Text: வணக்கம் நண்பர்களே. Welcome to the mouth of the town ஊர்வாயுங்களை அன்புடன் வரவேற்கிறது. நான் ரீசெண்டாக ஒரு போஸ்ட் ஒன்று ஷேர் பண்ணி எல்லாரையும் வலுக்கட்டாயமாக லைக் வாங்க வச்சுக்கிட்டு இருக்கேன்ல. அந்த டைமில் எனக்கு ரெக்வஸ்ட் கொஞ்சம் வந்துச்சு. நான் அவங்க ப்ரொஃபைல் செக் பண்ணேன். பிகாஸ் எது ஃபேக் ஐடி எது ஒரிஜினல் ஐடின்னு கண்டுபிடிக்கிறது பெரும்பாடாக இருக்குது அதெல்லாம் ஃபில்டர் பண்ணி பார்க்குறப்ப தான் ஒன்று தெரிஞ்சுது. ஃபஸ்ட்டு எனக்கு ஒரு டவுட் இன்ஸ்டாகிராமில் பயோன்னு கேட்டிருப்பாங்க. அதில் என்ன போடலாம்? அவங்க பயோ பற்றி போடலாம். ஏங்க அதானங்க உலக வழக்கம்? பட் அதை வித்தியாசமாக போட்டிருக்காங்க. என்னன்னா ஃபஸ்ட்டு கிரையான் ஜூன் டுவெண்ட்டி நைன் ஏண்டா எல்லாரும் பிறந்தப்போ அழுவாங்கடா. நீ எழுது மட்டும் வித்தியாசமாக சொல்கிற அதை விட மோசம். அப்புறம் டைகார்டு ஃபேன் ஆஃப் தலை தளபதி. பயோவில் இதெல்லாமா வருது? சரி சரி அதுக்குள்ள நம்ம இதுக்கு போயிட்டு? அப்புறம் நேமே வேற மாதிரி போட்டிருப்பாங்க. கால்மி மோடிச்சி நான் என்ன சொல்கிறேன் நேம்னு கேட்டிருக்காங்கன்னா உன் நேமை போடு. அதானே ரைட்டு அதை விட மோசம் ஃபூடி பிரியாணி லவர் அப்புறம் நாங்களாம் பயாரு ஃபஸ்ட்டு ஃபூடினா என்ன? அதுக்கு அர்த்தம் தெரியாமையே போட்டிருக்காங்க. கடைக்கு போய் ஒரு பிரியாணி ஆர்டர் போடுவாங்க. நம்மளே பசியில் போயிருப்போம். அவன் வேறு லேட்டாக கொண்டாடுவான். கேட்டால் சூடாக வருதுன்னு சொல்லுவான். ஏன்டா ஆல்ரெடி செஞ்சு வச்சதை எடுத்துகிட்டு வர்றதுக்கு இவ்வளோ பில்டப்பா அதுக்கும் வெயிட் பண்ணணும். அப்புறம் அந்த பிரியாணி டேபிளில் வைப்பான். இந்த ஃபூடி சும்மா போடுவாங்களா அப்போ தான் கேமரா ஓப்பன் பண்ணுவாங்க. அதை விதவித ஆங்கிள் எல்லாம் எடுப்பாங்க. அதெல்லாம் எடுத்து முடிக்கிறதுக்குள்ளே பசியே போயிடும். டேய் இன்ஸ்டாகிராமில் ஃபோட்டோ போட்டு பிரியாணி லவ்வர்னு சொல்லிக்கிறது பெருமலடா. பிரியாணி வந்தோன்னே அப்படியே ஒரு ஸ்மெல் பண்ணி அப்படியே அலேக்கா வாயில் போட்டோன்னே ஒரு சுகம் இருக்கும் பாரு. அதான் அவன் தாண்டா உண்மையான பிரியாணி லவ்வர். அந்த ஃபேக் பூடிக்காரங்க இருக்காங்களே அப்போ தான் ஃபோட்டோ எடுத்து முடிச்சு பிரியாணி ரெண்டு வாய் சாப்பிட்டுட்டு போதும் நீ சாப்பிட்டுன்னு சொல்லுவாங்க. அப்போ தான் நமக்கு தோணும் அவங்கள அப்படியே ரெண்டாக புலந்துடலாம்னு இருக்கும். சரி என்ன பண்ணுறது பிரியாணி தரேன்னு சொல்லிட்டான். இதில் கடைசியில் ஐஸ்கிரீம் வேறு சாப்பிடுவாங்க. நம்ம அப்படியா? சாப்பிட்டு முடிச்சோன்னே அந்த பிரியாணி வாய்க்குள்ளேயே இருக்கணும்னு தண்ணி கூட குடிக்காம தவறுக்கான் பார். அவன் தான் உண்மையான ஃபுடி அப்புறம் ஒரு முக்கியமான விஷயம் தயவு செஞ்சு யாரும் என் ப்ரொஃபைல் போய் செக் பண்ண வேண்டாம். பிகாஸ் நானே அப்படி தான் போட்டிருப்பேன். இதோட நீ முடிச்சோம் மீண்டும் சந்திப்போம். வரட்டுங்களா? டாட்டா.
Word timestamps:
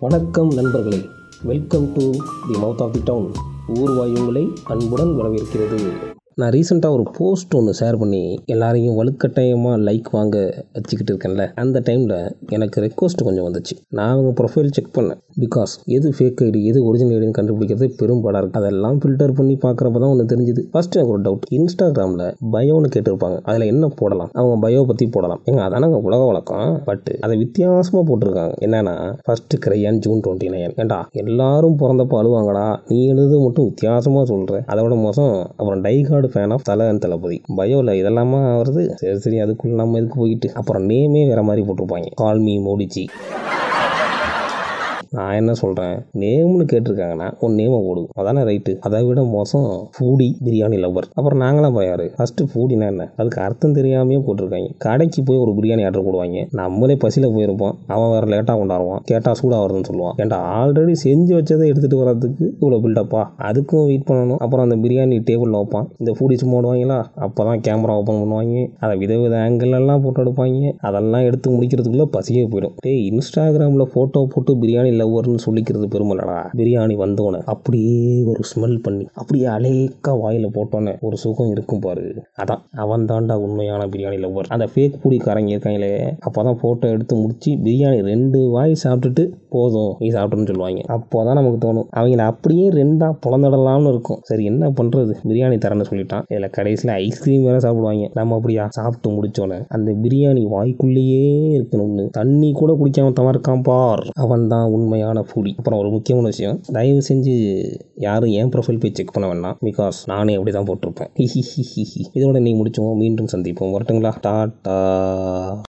வணக்கம் 0.00 0.54
நண்பர்களே. 0.54 1.08
Welcome 1.42 1.92
to 1.92 2.10
the 2.10 2.58
mouth 2.58 2.82
of 2.82 2.92
the 2.92 3.00
town 3.04 3.32
ஊர்வாயுங்களை 3.74 4.56
அன்புடன் 4.64 5.08
வரவேற்கிறது. 5.08 5.80
நான் 6.40 6.52
ரீசெண்டாக 6.54 6.96
ஒரு 6.96 7.04
போஸ்ட் 7.16 7.54
ஒன்று 7.58 7.72
ஷேர் 7.78 7.96
பண்ணி 8.00 8.20
எல்லாரையும் 8.54 8.98
வலுக்கட்டாயமாக 8.98 9.78
லைக் 9.86 10.08
வாங்க 10.16 10.36
வச்சுக்கிட்டு 10.76 11.12
இருக்கேன்ல. 11.12 11.44
அந்த 11.62 11.78
டைமில் 11.86 12.14
எனக்கு 12.56 12.82
ரெக்வஸ்ட் 12.84 13.24
கொஞ்சம் 13.26 13.46
வந்துச்சு. 13.46 13.74
நான் 13.98 14.12
அவங்க 14.14 14.30
ப்ரொஃபைல் 14.38 14.70
செக் 14.76 14.92
பண்ணேன். 14.98 15.18
பிகாஸ் 15.42 15.72
எது 15.96 16.08
ஃபேக் 16.16 16.40
ஐடி 16.46 16.60
எது 16.70 16.78
ஒரிஜினல் 16.88 17.14
ஐடின்னு 17.16 17.36
கண்டுபிடிக்கிறது 17.38 17.88
பெரும்பாடாக 18.00 18.40
இருக்குது 18.42 18.60
அதெல்லாம் 18.60 18.98
ஃபில்டர் 19.02 19.34
பண்ணி 19.38 19.56
பார்க்குறப்ப 19.64 20.02
தான் 20.04 20.12
ஒன்று 20.14 20.26
தெரிஞ்சுது. 20.32 20.64
ஃபஸ்ட்டு 20.72 20.98
எனக்கு 21.00 21.14
ஒரு 21.16 21.22
டவுட் 21.26 21.44
இன்ஸ்டாகிராமில் 21.58 22.24
பயோன்னு 22.54 22.90
கேட்டிருப்பாங்க. 22.96 23.38
அதில் 23.48 23.66
என்ன 23.72 23.90
போடலாம்? 24.00 24.30
அவங்க 24.38 24.56
பயோ 24.66 24.84
பற்றி 24.92 25.08
போடலாம். 25.16 25.42
ஏங்க 25.48 25.62
அதானங்க 25.68 26.00
உலக 26.08 26.22
வழக்கம்? 26.30 26.70
பட் 26.88 27.10
அதை 27.26 27.36
வித்தியாசமாக 27.42 28.04
போட்டிருக்காங்க. 28.10 28.54
என்னன்னா 28.68 28.96
ஃபஸ்ட்டு 29.26 29.60
கிரையான் 29.66 30.00
ஜூன் 30.06 30.24
டுவெண்ட்டி 30.26 30.50
நைன் 30.54 30.76
ஏண்டா 30.84 31.00
எல்லாரும் 31.24 31.78
பிறந்தப்போ 31.82 32.18
அழுவாங்கடா. 32.22 32.66
நீ 32.92 33.00
எழுது 33.14 33.38
மட்டும் 33.46 33.68
வித்தியாசமாக 33.70 34.24
சொல்கிற 34.32 34.62
அதை 34.72 34.80
விட 34.86 34.98
மோசம். 35.06 35.36
அப்புறம் 35.58 35.84
டைகார்டு 35.88 36.28
ஃபேன் 36.32 36.50
ஆஃப் 36.50 36.64
தலை 36.64 36.98
தளபதி. 36.98 37.42
பயோவில் 37.56 37.92
இதெல்லாமா 38.00 38.40
வருது? 38.60 38.82
சரி 39.02 39.18
சரி 39.18 39.42
அதுக்குள்ள 39.42 39.74
நம்ம 39.82 39.98
இதுக்கு 39.98 40.16
போயிட்டு? 40.16 40.48
அப்புறம் 40.54 40.84
நேமே 40.84 41.26
வேற 41.26 41.42
மாதிரி 41.42 41.66
போட்டிருப்பாங்க. 41.66 42.08
கால்மி 42.14 42.54
மோடிச்சி 42.58 43.04
நான் 45.16 45.34
என்ன 45.34 45.52
சொல்கிறேன் 45.52 45.96
நேம்னு 46.22 46.64
கேட்டிருக்காங்கன்னா 46.72 47.28
உன் 47.44 47.54
நேமை 47.54 47.78
போடு. 47.86 48.02
அதானே 48.20 48.42
ரைட்டு 48.48 48.72
அதை 48.86 49.04
விட 49.06 49.22
மோசம் 49.22 49.64
ஃபூடி 49.94 50.28
பிரியாணி 50.46 50.76
லவர் 50.84 51.06
அப்புறம் 51.14 51.40
நாங்களாம் 51.40 51.76
பயாரு 51.78 52.06
ஃபஸ்ட்டு 52.16 52.46
ஃபூடினா 52.50 52.86
என்ன? 52.92 53.04
அதுக்கு 53.16 53.40
அர்த்தம் 53.42 53.74
தெரியாமையே 53.74 54.20
போட்டிருக்காங்க. 54.26 54.68
கடைக்கு 54.78 55.22
போய் 55.22 55.40
ஒரு 55.44 55.54
பிரியாணி 55.58 55.84
ஆர்டர் 55.88 56.06
போடுவாங்க. 56.08 56.44
நம்மளே 56.60 56.96
பசியில் 56.96 57.32
போயிருப்போம். 57.36 57.74
அவன் 57.86 58.10
வேறு 58.10 58.26
லேட்டாக 58.26 58.56
கொண்டாடுவான். 58.60 59.02
கேட்டால் 59.10 59.38
சூடாக 59.40 59.60
வருதுன்னு 59.64 59.88
சொல்லுவான். 59.90 60.14
ஏன்டா 60.16 60.38
ஆல்ரெடி 60.58 60.94
செஞ்சு 61.04 61.34
வச்சதை 61.38 61.66
எடுத்துகிட்டு 61.72 62.00
வர்றதுக்கு 62.02 62.44
இவ்வளோ 62.60 62.80
பில்டப்பா 62.86 63.24
அதுக்கும் 63.50 63.84
வெயிட் 63.90 64.08
பண்ணணும். 64.10 64.36
அப்புறம் 64.36 64.64
அந்த 64.68 64.78
பிரியாணி 64.86 65.18
டேபிளில் 65.30 65.58
வைப்பான். 65.60 65.88
இந்த 65.98 66.14
ஃபூடி 66.18 66.34
சும்மா 66.34 66.56
போடுவாங்களா 66.58 67.00
அப்போ 67.26 67.44
தான் 67.44 67.60
கேமரா 67.66 67.96
ஓப்பன் 68.00 68.22
பண்ணுவாங்க. 68.22 68.64
அதை 68.78 68.94
விதவித 68.98 69.36
ஆங்கிள் 69.46 69.76
எல்லாம் 69.80 70.06
எடுப்பாங்க. 70.22 70.70
அதெல்லாம் 70.88 71.26
எடுத்து 71.30 71.48
முடிக்கிறதுக்குள்ளே 71.56 72.08
பசியே 72.16 72.46
போயிடும். 72.54 72.74
டேய் 72.86 73.04
இன்ஸ்டாகிராமில் 73.10 73.90
ஃபோட்டோ 73.92 74.22
போட்டு 74.34 74.58
பிரியாணி 74.62 74.90
லவ்வர்னு 75.00 75.44
சொல்லிக்கிறது 75.46 75.86
பெருமலடா. 75.94 76.38
பிரியாணி 76.60 76.96
வந்தோன்னே 77.04 77.40
அப்படியே 77.54 77.98
ஒரு 78.32 78.42
ஸ்மெல் 78.52 78.78
பண்ணி 78.86 79.04
அப்படியே 79.20 79.46
அலேக்கா 79.56 80.14
வாயில் 80.22 80.48
போட்டோன்னே 80.56 80.94
ஒரு 81.08 81.16
சுகம் 81.24 81.52
இருக்கும் 81.54 81.82
பாரு. 81.86 82.06
அதான் 82.42 82.62
அவன் 82.84 83.06
தாண்டா 83.10 83.34
உண்மையான 83.46 83.82
பிரியாணி 83.94 84.18
லவ்வர். 84.24 84.50
அந்த 84.56 84.66
ஃபேக் 84.72 85.00
பூடிக்காரங்க 85.02 85.52
இருக்காங்களே 85.54 85.92
அப்போ 86.26 86.38
தான் 86.48 86.58
ஃபோட்டோ 86.62 86.88
எடுத்து 86.94 87.14
முடிச்சு 87.22 87.52
பிரியாணி 87.66 87.98
ரெண்டு 88.12 88.38
வாய் 88.54 88.74
சாப்பிட்டுட்டு 88.84 89.24
போதும் 89.54 89.92
நீ 90.00 90.08
சாப்பிட்டுன்னு 90.16 90.50
சொல்லுவாங்க. 90.50 90.80
அப்போ 90.96 91.18
தான் 91.26 91.38
நமக்கு 91.38 91.58
தோணும் 91.64 91.88
அவங்கள 91.98 92.24
அப்படியே 92.32 92.66
ரெண்டாக 92.80 93.14
புலந்துடலாம்னு 93.24 93.92
இருக்கும். 93.94 94.20
சரி 94.28 94.44
என்ன 94.50 94.64
பண்ணுறது 94.78 95.12
பிரியாணி 95.28 95.56
தரேன்னு 95.64 95.88
சொல்லிட்டான். 95.90 96.24
இதில் 96.32 96.54
கடைசியில் 96.56 96.94
ஐஸ்கிரீம் 97.04 97.46
வேறு 97.48 97.64
சாப்பிடுவாங்க. 97.64 98.06
நம்ம 98.18 98.36
அப்படியா? 98.38 98.64
சாப்பிட்டு 98.78 99.08
முடிச்சோன்னே 99.16 99.58
அந்த 99.76 99.90
பிரியாணி 100.04 100.42
வாய்க்குள்ளேயே 100.54 101.24
இருக்கணும்னு 101.58 102.04
தண்ணி 102.18 102.50
கூட 102.60 102.70
குடிக்காம 102.80 103.14
தவறுக்கான் 103.20 103.64
பார். 103.68 104.02
அவன் 104.24 104.46
தான் 104.52 104.66
உண்மையான 104.90 105.20
ஃபுடி 105.20 105.56
அப்புறம் 105.56 105.78
ஒரு 105.78 105.90
முக்கியமான 105.90 106.28
விஷயம் 106.28 106.60
தயவு 106.72 107.02
செஞ்சு 107.08 107.34
யாரும் 107.96 108.30
என் 108.30 108.48
ப்ரொஃபைல் 108.48 108.80
போய் 108.80 108.90
செக் 108.94 109.12
பண்ண 109.12 109.28
வேண்டாம். 109.28 109.56
பிகாஸ் 109.64 109.98
நானே 110.06 110.34
அப்படி 110.34 110.52
தான் 110.52 110.66
போட்டிருப்பேன். 110.66 111.10
இதோட 112.18 112.40
நீ 112.40 112.54
முடிச்சோம் 112.54 112.96
மீண்டும் 112.96 113.28
சந்திப்போம். 113.32 113.72
வரட்டுங்களா? 113.72 114.12
டாட்டா. 114.26 114.78